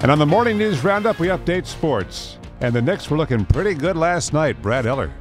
And 0.00 0.10
on 0.10 0.18
the 0.18 0.26
morning 0.26 0.58
news 0.58 0.84
roundup, 0.84 1.18
we 1.18 1.28
update 1.28 1.66
sports. 1.66 2.38
And 2.60 2.74
the 2.74 2.80
Knicks 2.80 3.10
were 3.10 3.16
looking 3.16 3.44
pretty 3.44 3.74
good 3.74 3.96
last 3.96 4.32
night. 4.32 4.60
Brad 4.62 4.84
Heller. 4.84 5.12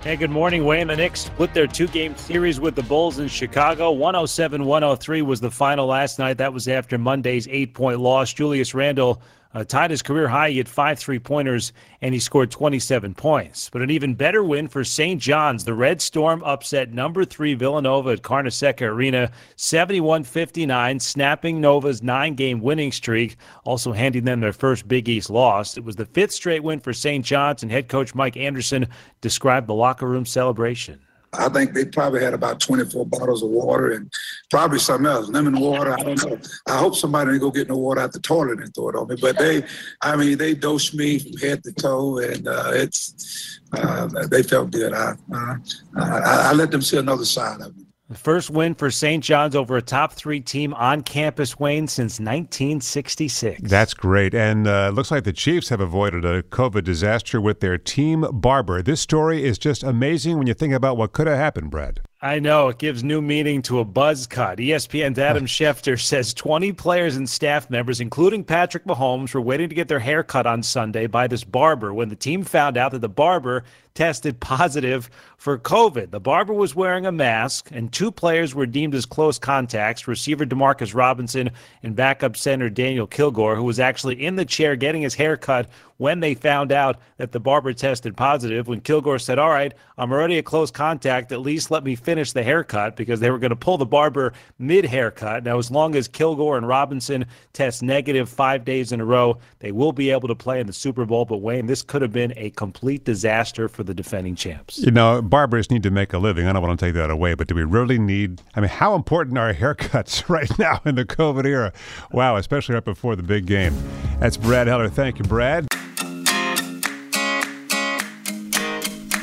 Hey, 0.00 0.16
good 0.16 0.30
morning, 0.30 0.64
Wayne. 0.64 0.88
The 0.88 0.96
Knicks 0.96 1.20
split 1.20 1.52
their 1.54 1.66
two 1.66 1.88
game 1.88 2.16
series 2.16 2.60
with 2.60 2.74
the 2.74 2.82
Bulls 2.82 3.18
in 3.18 3.28
Chicago. 3.28 3.90
107 3.90 4.64
103 4.64 5.22
was 5.22 5.40
the 5.40 5.50
final 5.50 5.86
last 5.86 6.18
night. 6.18 6.38
That 6.38 6.52
was 6.52 6.68
after 6.68 6.98
Monday's 6.98 7.48
eight 7.48 7.74
point 7.74 8.00
loss. 8.00 8.32
Julius 8.32 8.74
Randle 8.74 9.20
uh, 9.54 9.64
tied 9.64 9.90
his 9.90 10.02
career 10.02 10.28
high. 10.28 10.50
He 10.50 10.58
had 10.58 10.68
five 10.68 10.98
three 10.98 11.18
pointers 11.18 11.72
and 12.00 12.14
he 12.14 12.20
scored 12.20 12.50
27 12.50 13.14
points. 13.14 13.70
But 13.70 13.82
an 13.82 13.90
even 13.90 14.14
better 14.14 14.44
win 14.44 14.68
for 14.68 14.84
St. 14.84 15.20
John's. 15.20 15.64
The 15.64 15.74
Red 15.74 16.00
Storm 16.00 16.42
upset 16.44 16.92
number 16.92 17.24
three 17.24 17.54
Villanova 17.54 18.10
at 18.10 18.22
Carnesecca 18.22 18.86
Arena 18.86 19.30
71 19.56 20.24
59, 20.24 21.00
snapping 21.00 21.60
Nova's 21.60 22.02
nine 22.02 22.34
game 22.34 22.60
winning 22.60 22.92
streak, 22.92 23.36
also 23.64 23.92
handing 23.92 24.24
them 24.24 24.40
their 24.40 24.52
first 24.52 24.86
Big 24.86 25.08
East 25.08 25.30
loss. 25.30 25.76
It 25.76 25.84
was 25.84 25.96
the 25.96 26.06
fifth 26.06 26.32
straight 26.32 26.62
win 26.62 26.80
for 26.80 26.92
St. 26.92 27.24
John's, 27.24 27.62
and 27.62 27.72
head 27.72 27.88
coach 27.88 28.14
Mike 28.14 28.36
Anderson 28.36 28.88
described 29.20 29.66
the 29.66 29.74
locker 29.74 30.06
room 30.06 30.26
celebration. 30.26 31.00
I 31.32 31.48
think 31.48 31.74
they 31.74 31.84
probably 31.84 32.22
had 32.22 32.34
about 32.34 32.60
24 32.60 33.06
bottles 33.06 33.42
of 33.42 33.50
water 33.50 33.92
and 33.92 34.10
probably 34.50 34.78
something 34.78 35.06
else, 35.06 35.28
lemon 35.28 35.58
water. 35.60 35.92
I 35.92 36.02
don't 36.02 36.24
know. 36.24 36.38
I 36.66 36.78
hope 36.78 36.96
somebody 36.96 37.32
didn't 37.32 37.42
go 37.42 37.50
get 37.50 37.68
no 37.68 37.76
water 37.76 38.00
out 38.00 38.12
the 38.12 38.20
toilet 38.20 38.60
and 38.60 38.74
throw 38.74 38.88
it 38.88 38.96
on 38.96 39.08
me. 39.08 39.16
But 39.20 39.38
they, 39.38 39.62
I 40.00 40.16
mean, 40.16 40.38
they 40.38 40.54
dosed 40.54 40.94
me 40.94 41.18
from 41.18 41.36
head 41.36 41.62
to 41.64 41.72
toe, 41.72 42.18
and 42.18 42.48
uh, 42.48 42.70
it's 42.72 43.60
uh, 43.72 44.08
they 44.30 44.42
felt 44.42 44.70
good. 44.70 44.94
I, 44.94 45.14
uh, 45.32 45.56
I, 45.96 46.50
I 46.50 46.52
let 46.52 46.70
them 46.70 46.82
see 46.82 46.96
another 46.96 47.26
side 47.26 47.60
of 47.60 47.76
me. 47.76 47.84
The 48.10 48.14
first 48.14 48.48
win 48.48 48.74
for 48.74 48.90
St. 48.90 49.22
John's 49.22 49.54
over 49.54 49.76
a 49.76 49.82
top 49.82 50.14
three 50.14 50.40
team 50.40 50.72
on 50.72 51.02
campus, 51.02 51.58
Wayne, 51.58 51.86
since 51.86 52.18
1966. 52.18 53.60
That's 53.68 53.92
great. 53.92 54.34
And 54.34 54.66
uh, 54.66 54.88
looks 54.94 55.10
like 55.10 55.24
the 55.24 55.32
Chiefs 55.34 55.68
have 55.68 55.80
avoided 55.80 56.24
a 56.24 56.42
COVID 56.44 56.84
disaster 56.84 57.38
with 57.38 57.60
their 57.60 57.76
team 57.76 58.24
barber. 58.32 58.80
This 58.80 59.02
story 59.02 59.44
is 59.44 59.58
just 59.58 59.82
amazing 59.82 60.38
when 60.38 60.46
you 60.46 60.54
think 60.54 60.72
about 60.72 60.96
what 60.96 61.12
could 61.12 61.26
have 61.26 61.36
happened, 61.36 61.70
Brad. 61.70 62.00
I 62.22 62.40
know 62.40 62.68
it 62.68 62.78
gives 62.78 63.04
new 63.04 63.20
meaning 63.20 63.60
to 63.62 63.78
a 63.78 63.84
buzz 63.84 64.26
cut. 64.26 64.56
ESPN's 64.56 65.18
Adam 65.18 65.44
Schefter 65.46 66.00
says 66.00 66.32
20 66.32 66.72
players 66.72 67.14
and 67.14 67.28
staff 67.28 67.68
members, 67.68 68.00
including 68.00 68.42
Patrick 68.42 68.86
Mahomes, 68.86 69.34
were 69.34 69.40
waiting 69.42 69.68
to 69.68 69.74
get 69.74 69.86
their 69.86 70.00
hair 70.00 70.22
cut 70.22 70.46
on 70.46 70.62
Sunday 70.62 71.06
by 71.06 71.28
this 71.28 71.44
barber 71.44 71.92
when 71.92 72.08
the 72.08 72.16
team 72.16 72.42
found 72.42 72.78
out 72.78 72.92
that 72.92 73.02
the 73.02 73.08
barber 73.08 73.64
tested 73.98 74.38
positive 74.38 75.10
for 75.38 75.58
COVID. 75.58 76.12
The 76.12 76.20
barber 76.20 76.52
was 76.52 76.72
wearing 76.72 77.04
a 77.04 77.10
mask, 77.10 77.68
and 77.72 77.92
two 77.92 78.12
players 78.12 78.54
were 78.54 78.64
deemed 78.64 78.94
as 78.94 79.04
close 79.04 79.40
contacts 79.40 80.06
receiver 80.06 80.46
Demarcus 80.46 80.94
Robinson 80.94 81.50
and 81.82 81.96
backup 81.96 82.36
center 82.36 82.70
Daniel 82.70 83.08
Kilgore, 83.08 83.56
who 83.56 83.64
was 83.64 83.80
actually 83.80 84.24
in 84.24 84.36
the 84.36 84.44
chair 84.44 84.76
getting 84.76 85.02
his 85.02 85.16
hair 85.16 85.36
cut 85.36 85.68
when 85.98 86.20
they 86.20 86.34
found 86.34 86.72
out 86.72 87.00
that 87.16 87.32
the 87.32 87.40
barber 87.40 87.72
tested 87.72 88.16
positive. 88.16 88.68
When 88.68 88.80
Kilgore 88.80 89.18
said, 89.18 89.38
All 89.38 89.50
right, 89.50 89.74
I'm 89.96 90.12
already 90.12 90.38
a 90.38 90.42
close 90.42 90.70
contact, 90.70 91.30
at 91.32 91.40
least 91.40 91.70
let 91.70 91.84
me 91.84 91.94
finish 91.94 92.32
the 92.32 92.42
haircut 92.42 92.96
because 92.96 93.20
they 93.20 93.30
were 93.30 93.38
going 93.38 93.50
to 93.50 93.56
pull 93.56 93.78
the 93.78 93.86
barber 93.86 94.32
mid 94.58 94.84
haircut. 94.84 95.44
Now, 95.44 95.58
as 95.58 95.70
long 95.70 95.94
as 95.94 96.08
Kilgore 96.08 96.56
and 96.56 96.66
Robinson 96.66 97.26
test 97.52 97.82
negative 97.82 98.28
five 98.28 98.64
days 98.64 98.92
in 98.92 99.00
a 99.00 99.04
row, 99.04 99.38
they 99.58 99.72
will 99.72 99.92
be 99.92 100.10
able 100.10 100.28
to 100.28 100.34
play 100.34 100.60
in 100.60 100.66
the 100.66 100.72
Super 100.72 101.04
Bowl. 101.04 101.24
But 101.24 101.38
Wayne, 101.38 101.66
this 101.66 101.82
could 101.82 102.02
have 102.02 102.12
been 102.12 102.32
a 102.36 102.50
complete 102.50 103.04
disaster 103.04 103.68
for 103.68 103.82
the 103.88 103.94
defending 103.94 104.36
champs. 104.36 104.78
You 104.78 104.92
know, 104.92 105.20
barbers 105.20 105.70
need 105.70 105.82
to 105.82 105.90
make 105.90 106.12
a 106.12 106.18
living. 106.18 106.46
I 106.46 106.52
don't 106.52 106.62
want 106.62 106.78
to 106.78 106.86
take 106.86 106.94
that 106.94 107.10
away, 107.10 107.34
but 107.34 107.48
do 107.48 107.56
we 107.56 107.64
really 107.64 107.98
need? 107.98 108.40
I 108.54 108.60
mean, 108.60 108.68
how 108.68 108.94
important 108.94 109.36
are 109.36 109.52
haircuts 109.64 110.28
right 110.28 110.56
now 110.58 110.80
in 110.84 110.94
the 110.94 111.04
COVID 111.04 111.44
era? 111.44 111.72
Wow, 112.12 112.36
especially 112.36 112.76
right 112.76 112.84
before 112.84 113.16
the 113.16 113.24
big 113.24 113.46
game. 113.46 113.74
That's 114.20 114.36
Brad 114.36 114.68
Heller. 114.68 114.88
Thank 114.88 115.18
you, 115.18 115.24
Brad. 115.24 115.66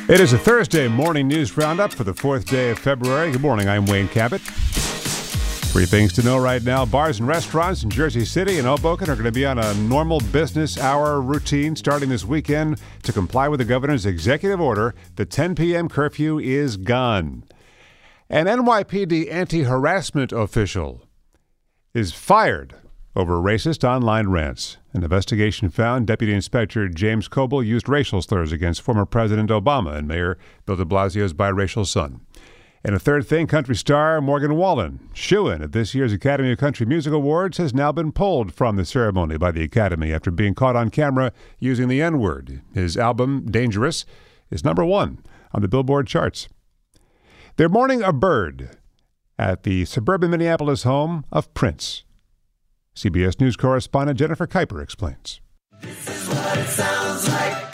It 0.08 0.20
is 0.20 0.34
a 0.34 0.38
Thursday 0.38 0.88
morning 0.88 1.28
news 1.28 1.58
roundup 1.58 1.94
for 1.94 2.04
the 2.04 2.14
fourth 2.14 2.46
day 2.46 2.70
of 2.72 2.78
February. 2.78 3.32
Good 3.32 3.42
morning. 3.42 3.70
I'm 3.70 3.86
Wayne 3.86 4.08
Cabot. 4.08 4.42
Three 5.76 5.86
things 5.86 6.14
to 6.14 6.24
know 6.24 6.38
right 6.38 6.64
now. 6.64 6.86
Bars 6.86 7.20
and 7.20 7.28
restaurants 7.28 7.84
in 7.84 7.90
Jersey 7.90 8.24
City 8.24 8.60
and 8.60 8.66
Hoboken 8.66 9.10
are 9.10 9.16
going 9.16 9.26
to 9.26 9.32
be 9.34 9.46
on 9.46 9.60
a 9.60 9.74
normal 9.74 10.22
business 10.32 10.78
hour 10.78 11.20
routine 11.20 11.76
starting 11.76 12.08
this 12.08 12.24
weekend 12.24 12.80
to 13.04 13.12
comply 13.12 13.50
with 13.50 13.60
the 13.60 13.66
governor's 13.66 14.06
executive 14.06 14.62
order. 14.62 14.96
The 15.18 15.26
10 15.26 15.54
p.m. 15.54 15.90
curfew 15.90 16.40
is 16.40 16.78
gone. 16.78 17.44
An 18.30 18.46
NYPD 18.46 19.30
anti 19.30 19.64
harassment 19.64 20.32
official 20.32 21.02
is 21.94 22.14
fired 22.14 22.76
over 23.14 23.34
racist 23.34 23.84
online 23.84 24.30
rants. 24.30 24.78
An 24.94 25.04
investigation 25.04 25.68
found 25.68 26.08
Deputy 26.08 26.34
Inspector 26.34 26.88
James 26.88 27.28
Kobel 27.28 27.62
used 27.62 27.90
racial 27.90 28.22
slurs 28.22 28.54
against 28.54 28.82
former 28.82 29.06
President 29.06 29.50
Obama 29.50 29.98
and 29.98 30.08
Mayor 30.08 30.38
Bill 30.66 30.78
de 30.78 30.86
Blasio's 30.86 31.34
biracial 31.34 31.86
son. 31.86 32.22
And 32.86 32.94
a 32.94 33.00
third 33.00 33.26
thing, 33.26 33.48
country 33.48 33.76
star 33.76 34.22
Morgan 34.22 34.56
Wallen, 34.58 35.10
shoo-in 35.12 35.64
at 35.64 35.72
this 35.72 35.96
year's 35.96 36.14
Academy 36.14 36.52
of 36.52 36.60
Country 36.60 36.86
Music 36.86 37.12
Awards, 37.12 37.58
has 37.58 37.74
now 37.74 37.92
been 37.92 38.12
pulled 38.12 38.54
from 38.54 38.76
the 38.76 38.86
ceremony 38.86 39.38
by 39.38 39.50
the 39.50 39.64
Academy 39.64 40.14
after 40.14 40.30
being 40.30 40.54
caught 40.54 40.76
on 40.76 40.92
camera 40.92 41.34
using 41.58 41.88
the 41.88 42.00
N-word. 42.00 42.62
His 42.76 42.96
album, 42.96 43.48
Dangerous, 43.50 44.06
is 44.52 44.64
number 44.64 44.86
one 44.86 45.18
on 45.52 45.64
the 45.64 45.68
Billboard 45.68 46.06
charts. 46.06 46.48
They're 47.56 47.70
mourning 47.70 48.04
a 48.04 48.14
bird 48.14 48.78
at 49.40 49.64
the 49.64 49.86
suburban 49.86 50.30
Minneapolis 50.30 50.84
home 50.84 51.26
of 51.32 51.52
Prince. 51.56 52.04
CBS 52.96 53.42
News 53.42 53.58
correspondent 53.58 54.20
Jennifer 54.20 54.46
Kuiper 54.46 54.84
explains. 54.84 55.42
Like 57.28 57.72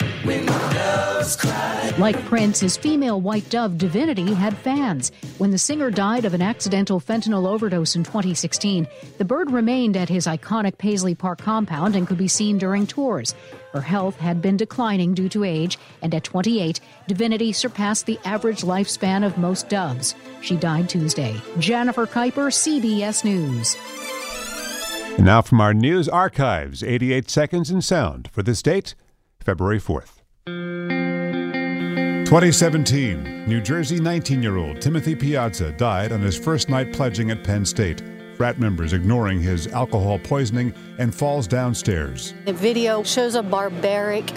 Prince, 1.98 2.60
his 2.60 2.76
female 2.76 3.20
white 3.20 3.48
dove 3.50 3.76
Divinity 3.76 4.32
had 4.32 4.56
fans. 4.56 5.12
When 5.38 5.50
the 5.50 5.58
singer 5.58 5.90
died 5.90 6.24
of 6.24 6.32
an 6.32 6.40
accidental 6.40 7.00
fentanyl 7.00 7.46
overdose 7.46 7.94
in 7.94 8.02
2016, 8.02 8.86
the 9.18 9.24
bird 9.24 9.50
remained 9.50 9.96
at 9.96 10.08
his 10.08 10.26
iconic 10.26 10.78
Paisley 10.78 11.14
Park 11.14 11.40
compound 11.40 11.94
and 11.94 12.06
could 12.06 12.16
be 12.16 12.28
seen 12.28 12.56
during 12.56 12.86
tours. 12.86 13.34
Her 13.72 13.82
health 13.82 14.16
had 14.16 14.40
been 14.40 14.56
declining 14.56 15.12
due 15.12 15.28
to 15.30 15.44
age, 15.44 15.78
and 16.00 16.14
at 16.14 16.24
28, 16.24 16.80
Divinity 17.08 17.52
surpassed 17.52 18.06
the 18.06 18.18
average 18.24 18.62
lifespan 18.62 19.24
of 19.24 19.36
most 19.36 19.68
doves. 19.68 20.14
She 20.40 20.56
died 20.56 20.88
Tuesday. 20.88 21.40
Jennifer 21.58 22.06
Kuiper, 22.06 22.50
CBS 22.50 23.22
News. 23.22 23.76
And 25.16 25.26
now 25.26 25.42
from 25.42 25.60
our 25.60 25.74
news 25.74 26.08
archives 26.08 26.82
88 26.82 27.28
seconds 27.28 27.70
in 27.70 27.82
sound 27.82 28.30
for 28.32 28.42
this 28.42 28.62
date, 28.62 28.94
February 29.40 29.78
4th. 29.78 31.11
2017, 32.32 33.46
New 33.46 33.60
Jersey 33.60 34.00
19 34.00 34.42
year 34.42 34.56
old 34.56 34.80
Timothy 34.80 35.14
Piazza 35.14 35.70
died 35.72 36.12
on 36.12 36.22
his 36.22 36.34
first 36.34 36.70
night 36.70 36.90
pledging 36.90 37.30
at 37.30 37.44
Penn 37.44 37.62
State. 37.62 38.02
Frat 38.38 38.58
members 38.58 38.94
ignoring 38.94 39.38
his 39.38 39.66
alcohol 39.66 40.18
poisoning 40.18 40.72
and 40.98 41.14
falls 41.14 41.46
downstairs. 41.46 42.32
The 42.46 42.54
video 42.54 43.02
shows 43.02 43.34
a 43.34 43.42
barbaric 43.42 44.32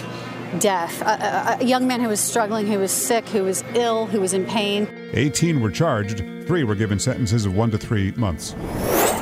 death. 0.58 1.00
A, 1.00 1.06
a, 1.06 1.56
a, 1.58 1.64
young 1.64 1.86
man 1.86 2.02
who 2.02 2.08
was 2.08 2.20
struggling, 2.20 2.66
who 2.66 2.80
was 2.80 2.92
sick, 2.92 3.26
who 3.30 3.44
was 3.44 3.64
ill, 3.72 4.04
who 4.04 4.20
was 4.20 4.34
in 4.34 4.44
pain. 4.44 4.86
18 5.14 5.62
were 5.62 5.70
charged, 5.70 6.18
three 6.46 6.64
were 6.64 6.74
given 6.74 6.98
sentences 6.98 7.46
of 7.46 7.56
one 7.56 7.70
to 7.70 7.78
three 7.78 8.12
months. 8.12 8.52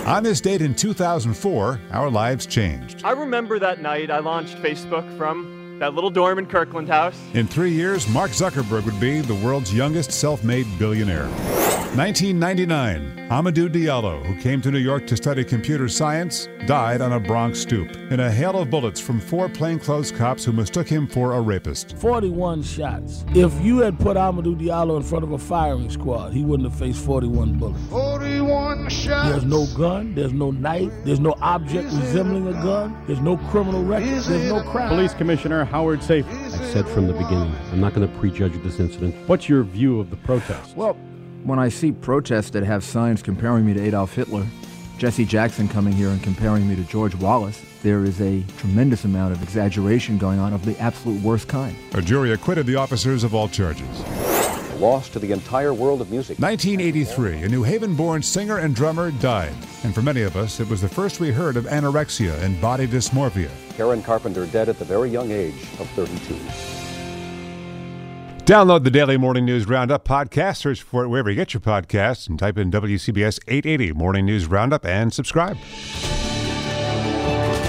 On 0.04 0.24
this 0.24 0.40
date 0.40 0.62
in 0.62 0.74
2004, 0.74 1.80
our 1.92 2.10
lives 2.10 2.44
changed. 2.44 3.02
I 3.04 3.12
remember 3.12 3.60
that 3.60 3.80
night 3.80 4.10
I 4.10 4.18
launched 4.18 4.56
Facebook 4.56 5.16
from 5.16 5.63
that 5.84 5.94
little 5.94 6.08
dorm 6.08 6.38
in 6.38 6.46
Kirkland 6.46 6.88
House. 6.88 7.14
In 7.34 7.46
three 7.46 7.70
years, 7.70 8.08
Mark 8.08 8.30
Zuckerberg 8.30 8.86
would 8.86 8.98
be 8.98 9.20
the 9.20 9.34
world's 9.34 9.74
youngest 9.74 10.12
self 10.12 10.42
made 10.42 10.66
billionaire. 10.78 11.28
1999, 11.94 13.28
Amadou 13.30 13.68
Diallo, 13.68 14.24
who 14.24 14.34
came 14.40 14.60
to 14.62 14.70
New 14.70 14.78
York 14.78 15.06
to 15.06 15.16
study 15.16 15.44
computer 15.44 15.88
science, 15.88 16.48
died 16.66 17.00
on 17.00 17.12
a 17.12 17.20
Bronx 17.20 17.60
stoop 17.60 17.94
in 18.10 18.18
a 18.18 18.30
hail 18.30 18.58
of 18.58 18.70
bullets 18.70 18.98
from 18.98 19.20
four 19.20 19.48
plainclothes 19.48 20.10
cops 20.10 20.44
who 20.44 20.52
mistook 20.52 20.88
him 20.88 21.06
for 21.06 21.34
a 21.34 21.40
rapist. 21.40 21.96
41 21.98 22.62
shots. 22.62 23.24
If 23.34 23.52
you 23.60 23.78
had 23.78 23.98
put 23.98 24.16
Amadou 24.16 24.56
Diallo 24.56 24.96
in 24.96 25.02
front 25.02 25.22
of 25.22 25.32
a 25.32 25.38
firing 25.38 25.88
squad, 25.90 26.32
he 26.32 26.42
wouldn't 26.42 26.68
have 26.68 26.78
faced 26.78 27.04
41 27.04 27.58
bullets. 27.58 27.78
41 27.90 28.22
shots. 28.22 28.23
There's 28.84 29.44
no 29.44 29.66
gun, 29.76 30.14
there's 30.14 30.32
no 30.32 30.50
knife, 30.50 30.92
there's 31.04 31.20
no 31.20 31.34
object 31.40 31.92
resembling 31.92 32.46
a 32.48 32.52
gun, 32.52 32.96
there's 33.06 33.20
no 33.20 33.36
criminal 33.36 33.84
record, 33.84 34.08
there's 34.08 34.50
no 34.50 34.62
crime. 34.62 34.88
Police 34.88 35.14
Commissioner 35.14 35.64
Howard 35.64 36.00
Safir. 36.00 36.26
I 36.26 36.72
said 36.72 36.88
from 36.88 37.06
the 37.06 37.12
beginning, 37.12 37.54
I'm 37.72 37.80
not 37.80 37.94
going 37.94 38.08
to 38.08 38.18
prejudge 38.18 38.52
this 38.62 38.80
incident. 38.80 39.14
What's 39.28 39.48
your 39.48 39.62
view 39.62 40.00
of 40.00 40.10
the 40.10 40.16
protest? 40.16 40.76
Well, 40.76 40.94
when 41.42 41.58
I 41.58 41.68
see 41.68 41.92
protests 41.92 42.50
that 42.50 42.62
have 42.62 42.84
signs 42.84 43.22
comparing 43.22 43.66
me 43.66 43.74
to 43.74 43.80
Adolf 43.80 44.14
Hitler, 44.14 44.46
Jesse 44.98 45.24
Jackson 45.24 45.68
coming 45.68 45.92
here 45.92 46.08
and 46.08 46.22
comparing 46.22 46.68
me 46.68 46.76
to 46.76 46.84
George 46.84 47.14
Wallace, 47.16 47.60
there 47.82 48.04
is 48.04 48.20
a 48.20 48.42
tremendous 48.58 49.04
amount 49.04 49.32
of 49.32 49.42
exaggeration 49.42 50.16
going 50.16 50.38
on 50.38 50.52
of 50.52 50.64
the 50.64 50.78
absolute 50.78 51.20
worst 51.22 51.48
kind. 51.48 51.76
A 51.94 52.00
jury 52.00 52.32
acquitted 52.32 52.66
the 52.66 52.76
officers 52.76 53.24
of 53.24 53.34
all 53.34 53.48
charges. 53.48 54.33
A 54.74 54.76
loss 54.76 55.08
to 55.10 55.20
the 55.20 55.30
entire 55.30 55.72
world 55.72 56.00
of 56.00 56.10
music. 56.10 56.38
1983, 56.40 57.42
a 57.42 57.48
New 57.48 57.62
Haven 57.62 57.94
born 57.94 58.22
singer 58.22 58.58
and 58.58 58.74
drummer 58.74 59.12
died. 59.12 59.54
And 59.84 59.94
for 59.94 60.02
many 60.02 60.22
of 60.22 60.36
us, 60.36 60.58
it 60.58 60.68
was 60.68 60.80
the 60.80 60.88
first 60.88 61.20
we 61.20 61.30
heard 61.30 61.56
of 61.56 61.64
anorexia 61.66 62.36
and 62.42 62.60
body 62.60 62.88
dysmorphia. 62.88 63.50
Karen 63.76 64.02
Carpenter 64.02 64.46
dead 64.46 64.68
at 64.68 64.80
the 64.80 64.84
very 64.84 65.10
young 65.10 65.30
age 65.30 65.62
of 65.78 65.88
32. 65.90 66.34
Download 68.44 68.82
the 68.82 68.90
Daily 68.90 69.16
Morning 69.16 69.44
News 69.44 69.66
Roundup 69.66 70.04
podcast, 70.04 70.56
search 70.58 70.82
for 70.82 71.04
it 71.04 71.08
wherever 71.08 71.30
you 71.30 71.36
get 71.36 71.54
your 71.54 71.60
podcasts, 71.60 72.28
and 72.28 72.36
type 72.36 72.58
in 72.58 72.70
WCBS 72.70 73.38
880 73.46 73.92
Morning 73.92 74.26
News 74.26 74.46
Roundup 74.46 74.84
and 74.84 75.14
subscribe. 75.14 75.56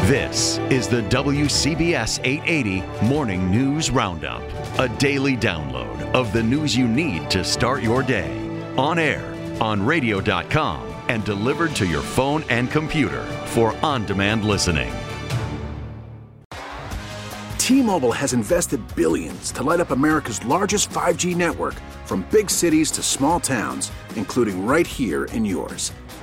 This 0.05 0.59
is 0.69 0.87
the 0.87 1.01
WCBS 1.01 2.19
880 2.23 3.07
Morning 3.07 3.49
News 3.49 3.89
Roundup, 3.89 4.43
a 4.77 4.87
daily 4.99 5.35
download 5.35 5.99
of 6.13 6.31
the 6.31 6.43
news 6.43 6.77
you 6.77 6.87
need 6.87 7.27
to 7.31 7.43
start 7.43 7.81
your 7.81 8.03
day. 8.03 8.29
On 8.77 8.99
air, 8.99 9.25
on 9.59 9.83
radio.com, 9.83 10.85
and 11.07 11.25
delivered 11.25 11.75
to 11.77 11.87
your 11.87 12.03
phone 12.03 12.43
and 12.49 12.69
computer 12.69 13.23
for 13.47 13.75
on 13.83 14.05
demand 14.05 14.45
listening. 14.45 14.93
T-Mobile 17.57 18.11
has 18.11 18.33
invested 18.33 18.83
billions 18.95 19.51
to 19.53 19.63
light 19.63 19.79
up 19.79 19.89
America's 19.89 20.45
largest 20.45 20.91
5G 20.91 21.35
network 21.35 21.73
from 22.05 22.27
big 22.29 22.51
cities 22.51 22.91
to 22.91 23.01
small 23.01 23.39
towns, 23.39 23.91
including 24.15 24.67
right 24.67 24.85
here 24.85 25.25
in 25.25 25.43
yours. 25.43 25.91